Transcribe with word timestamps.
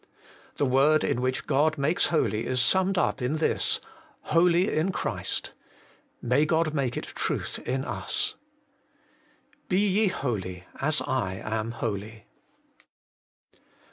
The 0.57 0.65
word 0.65 1.03
in 1.03 1.21
which 1.21 1.45
God 1.45 1.77
makes 1.77 2.07
holy 2.07 2.47
is 2.47 2.59
summed 2.59 2.97
up 2.97 3.21
in 3.21 3.37
this, 3.37 3.79
HOLY 4.21 4.73
IN 4.75 4.91
CHRIST. 4.91 5.51
May 6.23 6.43
God 6.43 6.73
make 6.73 6.97
it 6.97 7.05
truth 7.05 7.59
in 7.67 7.85
us! 7.85 8.33
BE 9.69 9.77
YE 9.77 10.07
HOLY, 10.07 10.63
AS 10.81 11.01
I 11.03 11.33
AM 11.45 11.73
HOLY. 11.73 12.25